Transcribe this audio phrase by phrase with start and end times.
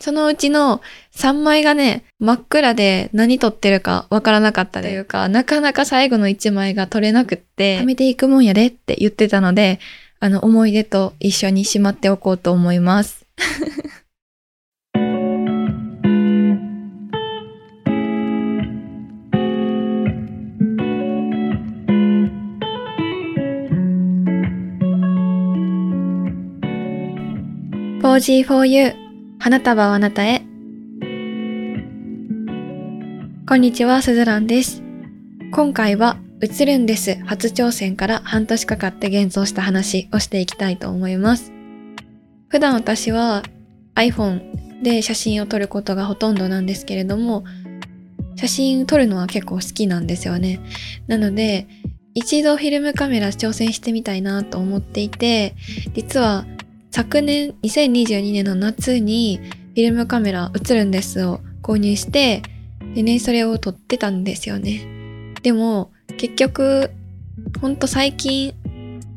[0.00, 0.80] そのうちの
[1.14, 9.78] 3枚がね、真っ暗で何撮ってるかわからなかったというか、なかなか最後の1枚が撮れなくって、貯めていくもんやでって言ってたので、
[10.18, 13.26] あの、思い出と一緒にしまっておこうと思います。
[28.02, 28.99] 4G4U
[29.42, 30.40] 花束をあなたへ
[33.48, 34.82] こんにちは、すずらんです。
[35.50, 41.52] 今回は映るんです初挑戦から半年かかって現像した話をしていきたいと思います。
[42.48, 43.42] 普段私は
[43.94, 47.44] iPhone で写真を撮ることがほとんどなんですけれども、
[48.36, 50.60] 写真撮るのは結構好きなんですよね。
[51.06, 51.66] なので、
[52.12, 55.54] 一度フィルムカメラ挑戦してみたいなと思っていて、
[55.94, 56.44] 実は
[56.90, 62.42] 昨年2022年の夏にフィルムカメラ映るんですを購入して、
[62.94, 65.34] でね、それを撮ってたんですよね。
[65.42, 66.90] でも、結局、
[67.60, 68.54] ほんと最近、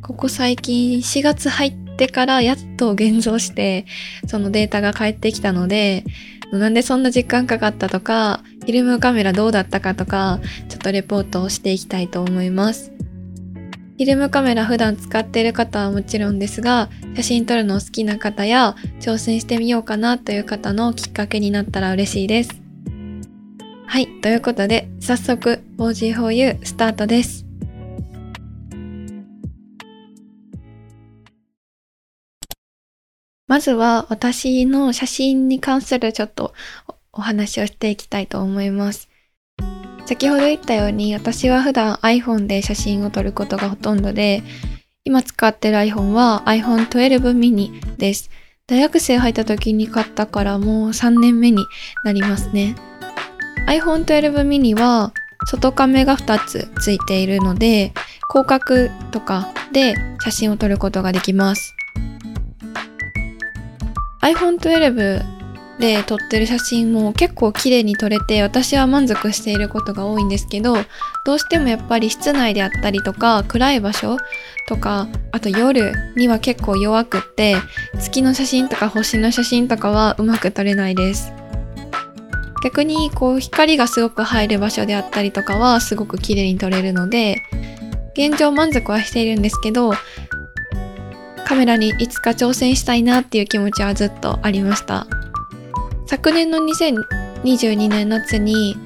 [0.02, 3.86] ここ最近4月入ってからやっと現像して、
[4.28, 6.04] そのデータが返ってきたので、
[6.52, 12.93] なんでそんな時間かかったとか、フィルムカメラどうだったかとか、ちょっとレポートをしていきたいと思います。
[13.94, 22.60] フィルムカメラ普段使っている方はもちろんですが、写真撮るの好きな方や挑戦してみようかなという方のきっかけになったら嬉しいです。
[23.86, 27.46] はい、ということで早速 4G4U スタートです。
[33.46, 36.56] まずは私の写真に関するちょっと
[37.12, 39.13] お話をしていきたいと思います。
[40.06, 44.44] 先ほど言ったように私は普段 iPhone で写真を撮ることがほとんどで
[45.06, 48.30] 今使ってる iPhone は iPhone 12 mini です。
[48.68, 51.66] 大学生入った時に買ったからもう3年目に
[52.06, 52.76] なりますね。
[53.68, 55.14] iPhone 12 mini は
[55.46, 57.94] 外カメが2つついているので
[58.30, 61.76] 広角とかで写真を撮ることができます。
[64.22, 65.33] iPhone 12
[65.80, 70.76] で撮ってる写真も結構綺麗に撮れて私は満足していることが多いんですけど
[71.26, 74.18] どうしてもやっぱり室内であったりとか暗い場所
[74.68, 77.56] とかあと夜には結構弱くって
[78.00, 81.34] 月の写真とか星の写真とかはうまく撮れないです。
[82.64, 87.36] 逆にこう光がすごく入る場所であったりとかはすごく綺麗に撮れるので
[88.14, 89.92] 現状満足はしているんですけど
[91.46, 95.08] カメラにいつか挑戦したいなっていう気持ちはずっとありました。
[96.14, 98.78] 昨年の2022年夏に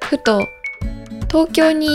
[0.00, 0.48] ふと
[1.28, 1.86] 東京に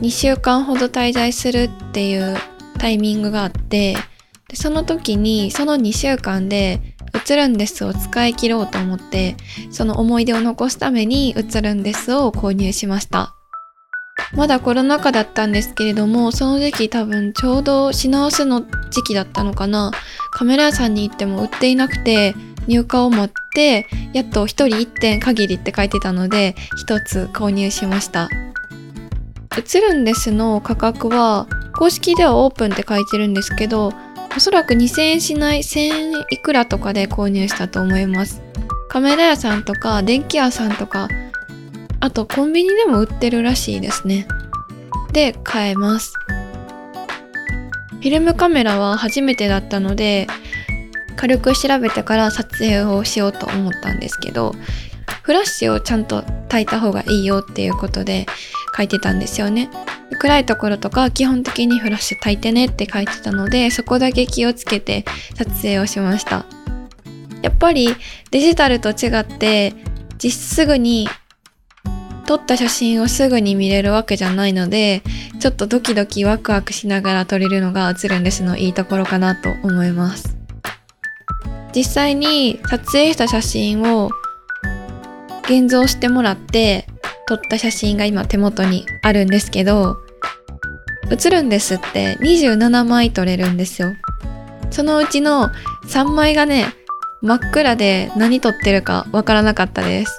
[0.00, 2.36] 2週間ほど滞在するっていう
[2.80, 3.94] タイミングがあって
[4.48, 6.80] でその時にその2週間で
[7.28, 9.36] 映るんですを使い切ろうと思って
[9.70, 13.36] その思い出を残すために映るんですを購入しました。
[14.34, 19.92] まだコロナ禍だったんですけれどもその時期多分ちょうど品薄の時期だったのかな。
[20.32, 22.34] カメラ屋さんに行っても売っていなくて
[22.66, 26.54] 入荷を持ってやっと1人1点限りって書いてたので
[26.86, 28.28] 1つ購入しました。
[29.56, 33.92] 映るんですの価格は公式ではオープンって書いてるんですけど
[34.36, 38.42] おそらく2000円しない1000円いくらとかで購入したと思います。
[38.88, 41.08] カメラ屋さんとか電気屋さんとか
[42.00, 44.28] あとコンビニでも売ってるらしいですね。
[45.12, 46.14] で買えます。
[47.90, 50.28] フィルムカメラは初めてだったので
[51.18, 54.54] 軽く調べてから撮影をしようと思ったんですけど
[55.22, 58.26] フラッシュをちゃんと焚いた方がいいよっていうことで
[58.76, 59.68] 書いてたんですよね。
[60.20, 66.46] 暗いところとか基本的にフラッシュ焚いてねって書いてたのでそこだけ気をつけて撮影をしました。
[67.42, 67.88] やっぱり
[68.30, 69.74] デジタルと違って
[70.18, 71.08] 実すぐに
[72.26, 75.02] 撮った写真をすぐに見れるわけじゃないので
[75.40, 80.37] ちょっとドキドキワクワクしながら撮れるのが映るんですのいいところかなと思います。
[81.78, 84.10] 実際に撮影した写真を
[85.44, 86.88] 現像してもらって
[87.28, 89.96] 撮った写真が今手元にあるんですけど
[91.08, 93.92] 写るんですって27枚撮れるんですよ。
[94.72, 95.50] そのうちの
[95.86, 96.66] 3枚がね
[97.22, 100.18] 真っ暗で何撮ってるかわからなかったです。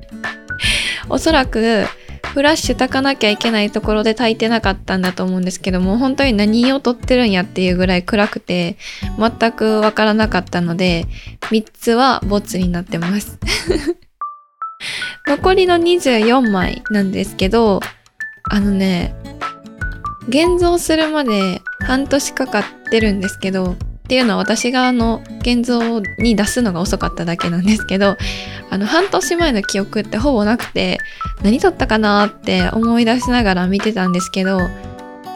[1.08, 1.86] おそらく
[2.32, 8.76] フラッシュ焚かなきゃいけないところで焚いてなかったんだと思うんですけども本当に何を撮ってるんやっていうぐらい暗くて
[9.18, 11.06] 全くわからなかったので
[11.42, 13.38] 3つはボツになってます。
[15.26, 17.80] 残りの24枚なんですけど
[18.48, 19.14] あのね
[20.28, 23.76] 現像するまで半年かかってるんですけど
[24.10, 28.16] っていうのは私があの現像に出すのが遅かっただけなんですけど
[28.68, 30.98] あの半年前の記憶ってほぼなくて
[31.44, 34.58] 何撮ったかなって思い出しながら見てたんですけど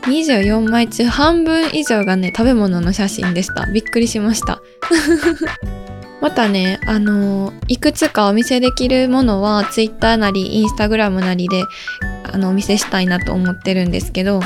[0.06, 3.66] 24枚中半分以上がね食べ物の写真でした。
[3.66, 4.60] びっくりしました。
[6.20, 11.62] またねあのいくつかお見せできるものは Twitter なり Instagram なりで
[12.24, 14.40] あのお見せしたいなと思ってるんですけど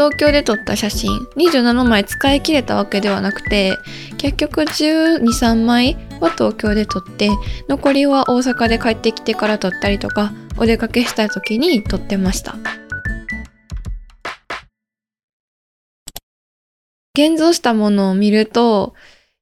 [0.00, 1.10] 東京で撮った写真。
[1.36, 3.76] 27枚使い切れたわけではなくて
[4.16, 7.28] 結局123枚は東京で撮って
[7.68, 12.56] 残りは大阪で帰ってきてから撮ったりとかお出かけした時に撮ってました。
[17.12, 18.94] 現像したものを見ると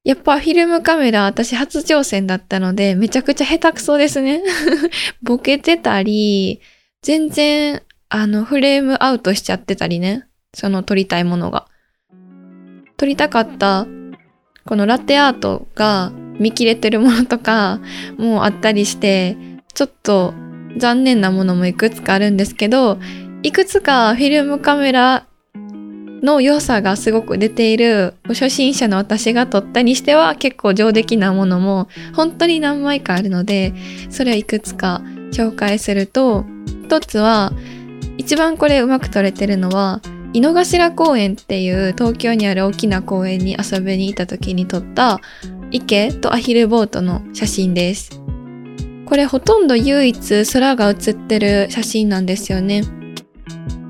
[0.03, 4.43] やっぱフィルムカメラ私初挑戦だったのでめちゃくちゃ下手くそですね。
[5.23, 6.61] ボケてたり
[7.03, 10.28] 全然あのフレームアウトしちゃってたりね。
[10.59, 11.67] その撮りたいものが。
[12.97, 13.87] 撮りたかった
[14.67, 16.11] このラテアートが
[16.41, 17.81] 見切れてるものとか
[18.19, 19.37] もあったりして
[19.73, 20.35] ちょっと
[20.77, 22.99] 残念なものもいくつかあるんですけど
[23.45, 25.27] いくつかフィルムカメラ
[26.23, 33.75] の良さがすごく出ている初心者の私が撮ったにしては結構上出来なものも本当に何枚かあるので
[34.11, 37.53] それをいくつか紹介すると一つは
[38.17, 40.01] 一番これうまく撮れてるのは
[40.33, 45.21] 井の頭公園っていう東京にある大きな公園に遊びに行った時に撮った
[45.71, 48.21] 池とアヒルボートの写真です。
[49.07, 52.83] これほとんど唯一空が写ってる写真なんですよね。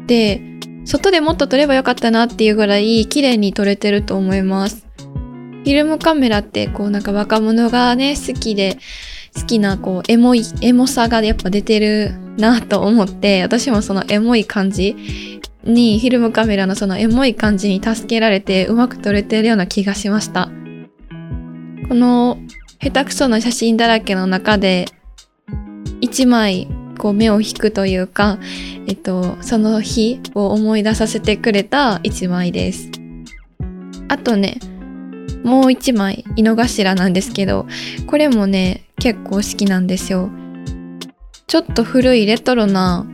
[0.06, 0.40] で、
[0.84, 4.86] 外でもっと撮ればよかったなっていうぐらい綺麗に撮れてると思います。
[4.98, 8.78] フィルムカメラってこうなんか若者がね好きで
[9.38, 15.37] 好きなこうエモいエモさがやっぱ出てるなと思って私もそのエモい感じ
[15.68, 20.50] にフィルムカメラのそのエモい感じに助けられてうまく撮れてるような気がしました。
[21.88, 22.38] この
[22.80, 24.86] 下手くそな写真だらけの中で
[26.00, 26.68] 一枚
[26.98, 28.38] こう目を引くというか、
[28.86, 32.90] えっと、その日を思い出させてくれた一枚です。
[34.08, 34.58] あとね、
[35.44, 37.66] もう一枚、井の頭なんですけど、
[38.06, 40.30] これもね、結構好きなんですよ。
[41.46, 43.06] ちょっと古いレトロな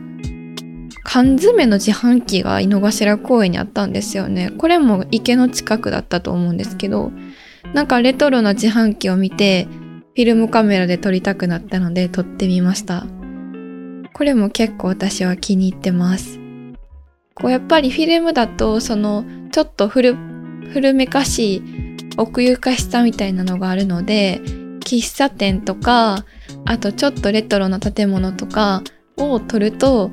[1.05, 4.51] 缶詰の自販機が井の頭公園にあったんですよね。
[4.57, 7.11] これも池の近くだったと思うんですけど、
[7.73, 9.67] なんかレトロな自販機を見て、
[10.15, 13.05] フィルムカメラで撮りたくなったので撮ってみました。
[14.13, 16.39] これも結構私は気に入ってます。
[17.35, 20.15] こうやっぱりフィルムだと、そのちょっと古、
[20.73, 21.63] 古めかしい
[22.17, 24.41] 奥ゆかしさみたいなのがあるので、
[24.79, 26.25] 喫茶店とか、
[26.65, 28.81] あとちょっとレトロな建物とか
[29.17, 30.09] を撮ると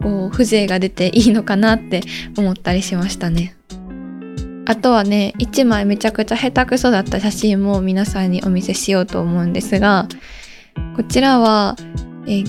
[0.00, 2.02] こう風情が出ていいのかなって
[2.36, 3.54] 思ったりしましたね。
[4.66, 10.08] あとはね1枚めちゃくちゃ下手くそだった写真も皆さんにお見せしようと思うんですが
[10.94, 11.74] こちらは
[12.26, 12.44] え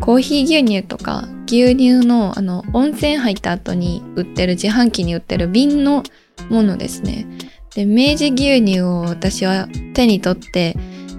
[0.00, 6.04] コーヒー牛乳とか牛乳のあの温泉入った後に売ってる自販機に売ってる瓶の
[6.48, 7.26] ものですね。
[7.74, 10.74] で明治牛乳を私は手に取って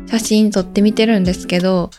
[0.07, 1.91] 写真撮ってみてるんですけど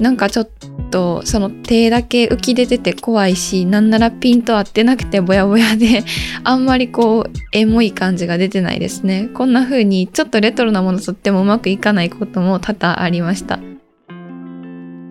[0.00, 0.48] なんかちょっ
[0.90, 6.04] とその手だけ浮き出てて怖いしなんならピント合ってなくてぼやぼやで
[6.44, 9.28] あんまりこうエモい感じが出てないですね。
[9.34, 13.58] こんな風にちょっとレトロなものとってもうまくいかないことも多々ありました。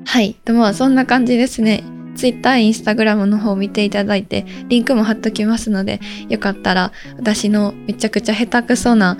[0.05, 0.36] はい。
[0.45, 1.83] でもそんな感じですね。
[2.15, 9.17] Twitter、Instagram の方を見ていただいてリンクも貼っときますのでよかったら私のめちゃくちゃ下手くそな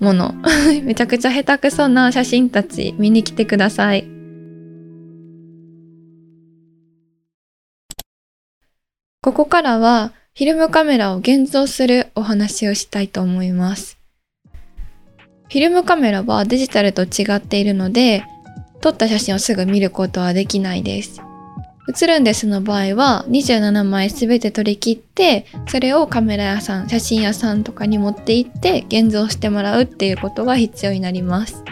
[0.00, 0.34] もの
[0.82, 4.21] めちゃくちゃ下手くそな写真たち見に来てください。
[9.22, 13.96] ここからはフィルムカメラを現像するお話をしたいと思います。
[14.44, 18.24] フィルムカメラはデジタルと違っているので、
[18.80, 21.22] 撮った写真をすぐ見ることはできないです。
[21.94, 31.62] 写ルンデスの場合は27枚すべて取り切って、それをカメラ屋さん、写真屋さんとかに持って行って現像してもらうっていうことが必要になります。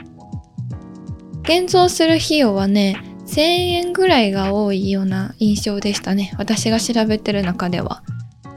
[1.42, 6.34] 現像する費用はね、1000円ぐらいが多いような印象でしたね。
[6.36, 8.02] 私が調べてる中では。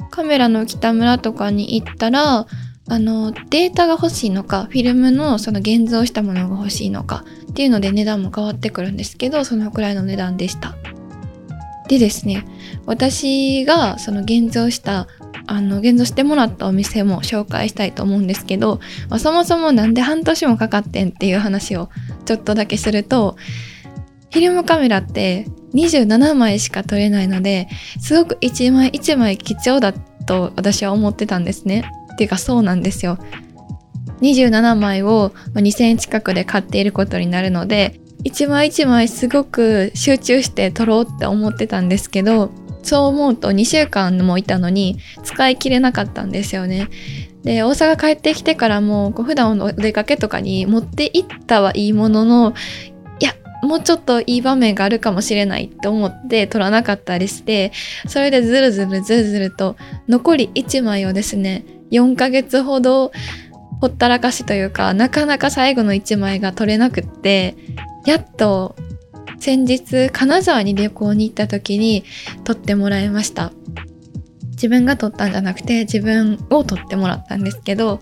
[0.10, 2.48] カメラの北村とかに行ったら
[2.88, 10.76] あのデータが欲しいのかフィルムのその現像したものが欲しいのかっていうので値段も変わってくるんですけどそのくらいの値段でした。
[11.88, 12.46] でですね
[12.86, 15.08] 私がその現像した
[15.46, 21.90] あの現像してもらったお店も紹介したいと思うんですけど、まあ、そもそもなんで半年もかかってんっていう話を
[22.26, 23.36] ちょっとだけすると
[24.34, 27.68] フィルムカメラって27枚しか撮れないので
[28.00, 31.84] すごく一枚一枚貴重だと私は思ってたんですね。
[32.14, 33.20] っていうかそうなんですよ。
[34.22, 46.88] 27枚を2000円近くで買っていることになるので、一枚一枚すごく集中して撮ろうって思ってたんですけど、そう思うと2週間もいたのに使い切れなかったんですよね。
[47.44, 52.54] で、大阪帰ってきてからも普段お出かけとかに持って行ったはいいものの、
[53.64, 57.72] もうちょっといい場面があるかもしれないって思って撮らなかったりして、
[58.08, 59.78] それでずるずるずるずると
[60.08, 63.12] 残り1枚をですね、4ヶ月ほど
[63.80, 67.56] ほったらかしというか、なかなか最後の1枚が取れなくって、
[68.06, 68.76] やっと
[69.40, 72.04] 先日金沢に旅行に行った時に
[72.44, 73.52] 撮ってもらいました。
[74.52, 78.02] 自分が撮ったんじゃなくて自分を撮ってもらったんですけど、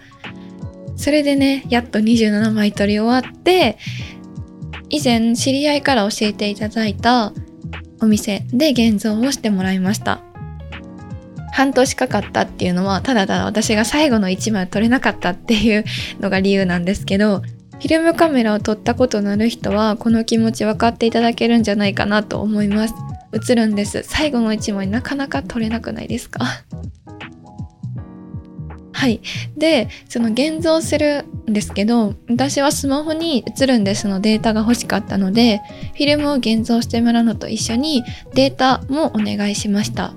[0.96, 3.78] それでね、やっと27枚撮り終わって、
[4.92, 7.34] 以前知り合いから教えていただいた
[8.02, 10.22] お店で現像をしてもらいました。
[11.54, 15.84] 半年かかったっていうのはただただ私が最後の1枚撮れなかったっていう
[16.20, 22.94] のが理由なんですけどフィルムカメラを撮ったことのある人はこの気持ち分かっていただけるんじゃないかなと思います。
[23.34, 24.04] 映るんです。
[24.04, 26.46] 最後の1枚なかなか撮れなくないですか？
[29.02, 29.20] はい。
[29.58, 35.60] でその現像するんですけど私はスマホに映るんですのデータが欲しかったので
[35.94, 38.04] フィルムを現像してもらうのと一緒に
[38.36, 40.14] データもお願いしました。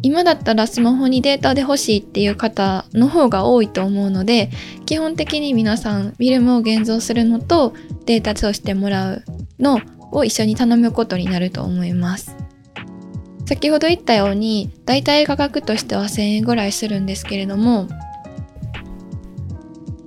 [0.00, 4.48] 今だったらスマホにデータで欲しいっていう方の方が多いと思うので
[4.86, 7.74] 基本的に皆さんフィルムを現像するのと
[8.06, 9.24] データとしてもらう
[9.58, 9.80] の
[10.12, 12.39] を一緒に頼むことになると思います。
[13.50, 17.88] 先ほど言ったように大体価格としては1000円ぐらいするんですけれども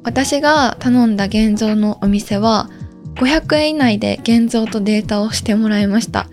[0.06, 2.70] 私が頼んだ現像のお店は
[3.16, 6.30] 500円以内で現像とデータをしてもらいました。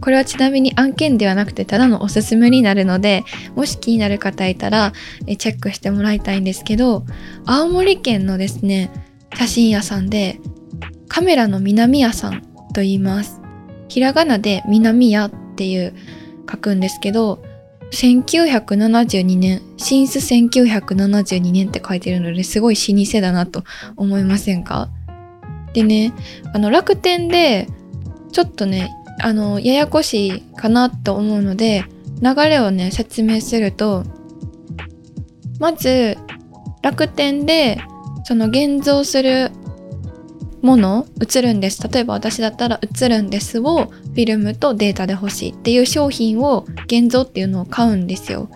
[0.00, 3.22] これはちなみに案件ではなくてただのおすすめになるので
[3.54, 4.92] もし気になる方いたら
[5.38, 7.04] チェックしてもらいたいんですけど
[7.44, 8.90] 青森県のですね
[9.36, 10.40] 写真屋さんで
[11.06, 12.42] カメラの南屋さん
[12.74, 13.40] と言います。
[13.88, 15.92] ひらがなで南屋っていう
[16.50, 17.42] 書くんですけど
[17.92, 23.64] 1972年、新ス1972年って書いてるのですごい老舗だなと
[23.96, 24.88] 思いませんか？
[25.74, 26.14] でね、
[26.54, 27.68] あの楽天で
[28.32, 28.90] ちょっとね、
[29.20, 31.84] あのややこしいかなと思うので
[32.22, 34.04] 流れをね説明すると
[35.58, 36.16] まず
[36.80, 37.82] 楽天で
[38.24, 39.50] その現像する
[40.62, 41.86] もの映るんです。
[41.88, 48.50] 例えば私だったら映るんですをフィルムとデータで欲しいっていう商品を現像っていうのを買うんですよ。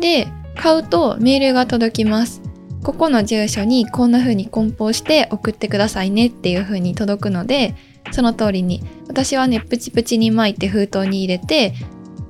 [0.00, 2.42] で買うとメールが届きます。
[2.82, 7.74] ここの住所にこんな風に梱包して送ってくださいねっていう風に届くので
[8.10, 11.74] その通りに私はねプチプチに巻いて封筒に入れて、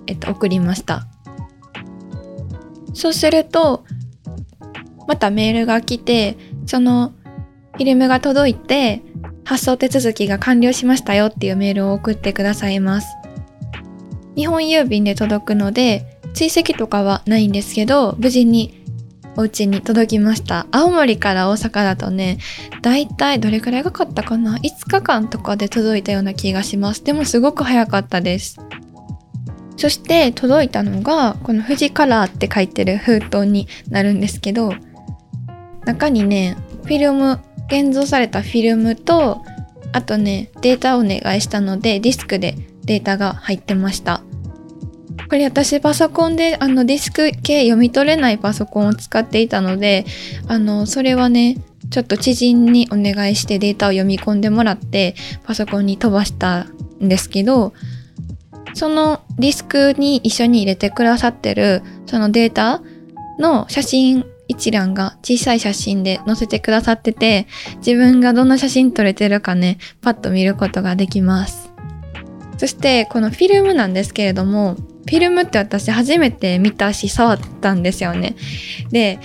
[0.08, 1.06] えっと、送りました。
[2.94, 3.84] そうすると
[5.06, 6.36] またメールが来て
[6.66, 7.12] その
[7.72, 9.02] フィルムが届いて
[9.44, 13.08] 発送手続きが完了しましたよっていうメールを送ってくださいます
[14.36, 18.80] 日本郵便で届くので追跡とかはないんですけど無事に
[19.36, 20.66] お家に届きました。
[20.70, 22.38] 青森から大阪だとね、
[22.82, 27.04] だいたいどれくらいがかったかな ?5 日間とかで届いたような気がします。
[27.04, 28.58] でもすごく早かったです。
[29.76, 34.74] そして届いたのが、この富士カラーって書いてる封筒になるんですけど、
[35.86, 39.42] 中にね、フィルム、現像されたフィルムと、
[39.92, 44.22] あとね、データをお願いしたので、ディスクでデータが入ってました。
[45.28, 50.04] これ私パソコンであのディスク系読み取れないパソコンを使っていたので
[50.48, 51.56] あのそれはね
[51.90, 56.64] ちょっと知人にお願いしてデータを読み込んでもらってパソコンに飛ばした
[57.00, 57.74] んですけど
[58.74, 62.82] そのディスクに一緒に入れてくださってるそのデータ
[63.38, 71.70] の写真一覧が小さい写真で載せてくださってて自分がどんな写真撮れてるかねパッと見ることができます
[72.58, 78.36] そしてこのフィルムなんですけれどもフィルムって私初めて見たし触ったんですよね。
[78.90, 79.18] で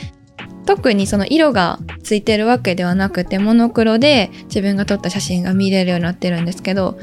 [0.65, 6.97] 特にその色がついてるわけではなくてモノクロで自分が撮った写真が見れるようになってるんですけど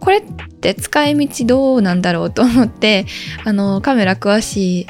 [0.00, 0.22] これっ
[0.60, 3.06] て使い道どうなんだろうと思って
[3.44, 4.86] あのカメラ詳しい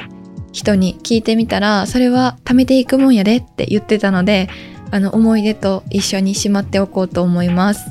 [0.57, 4.49] 人に聞いてみたらそれは貯めていくもんやでって言ってたので
[4.91, 7.85] あの思い出と一緒にしまっておこうと思います。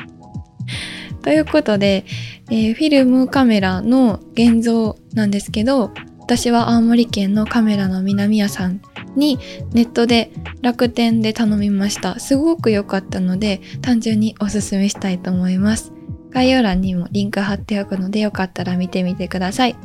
[1.22, 2.04] ということで
[2.48, 8.80] えー、フィルムカメラの現像なんですけど私は青森県のカメラの南屋さん
[9.16, 9.38] に
[9.72, 12.18] ネットで楽天で頼みました。
[12.18, 15.92] すごく良かったので単純におすすめしたいと思います。
[16.30, 19.76] 概要欄にもリンク貼っておくのでよかったら見てみてください。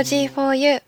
[0.00, 0.82] 4G4U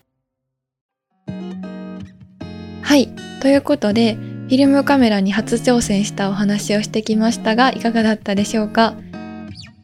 [2.81, 3.09] はい。
[3.43, 8.95] ということで、フィルムカメラに初挑戦したお話をしてきましたが、いかがだったでしょうか？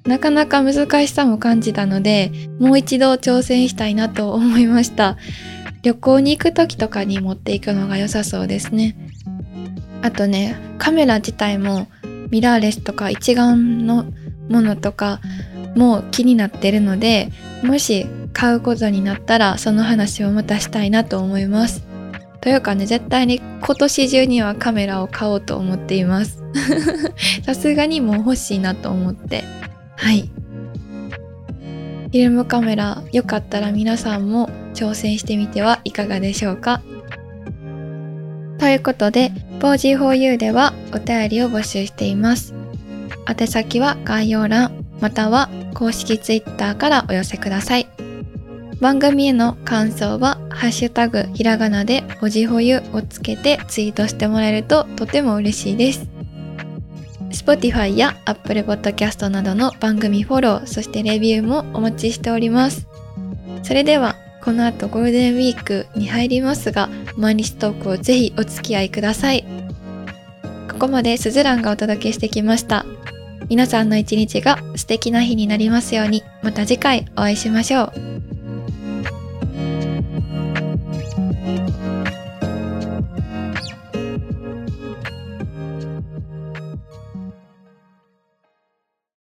[0.06, 5.18] なかなか難しさも感じたので、もう一度挑戦したいなと思いました。
[5.82, 8.96] 旅行に行く時とかに持っていくのが良さそうですね。
[10.00, 11.86] あとね、カメラ自体も
[12.30, 14.06] ミラーレスとか一眼の
[14.48, 15.20] ものとか
[15.76, 17.28] も気になってるので、
[17.62, 21.84] もし買うことになったらその話をまたしたいなと思います。
[22.40, 26.42] というかね、絶対に今年中にはカメラを買おうと思っています。
[27.44, 29.44] さすがにもう欲しいなと思って。
[29.96, 30.30] はい。
[32.08, 36.80] フィルムカメラよかったら皆さんも挑戦してみてはいかがでしょうか
[38.58, 42.54] ということで、4G4U ではお便りを募集しています。
[43.28, 47.97] 宛先は概要欄または公式 Twitter からお寄せください。
[48.80, 56.08] 番組への感想は、ハッシュタグひらがなでおじほゆをつけてツイートしてもらえるととても嬉しいです。
[57.30, 62.86] Spotify や Apple Podcast などの番組フォロー、そしてレビューもお待ちしております。
[63.64, 69.44] それでは、この後ゴールデンウィークに入りますが、毎日トークをぜひお付き合いください。
[70.70, 72.86] ここまでスズランがお届けしてきました。
[73.48, 78.17] 皆さんの一日が素敵な日になりますように、また次回お会いしましょう。